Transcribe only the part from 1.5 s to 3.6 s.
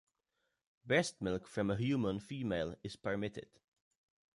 a human female is permitted.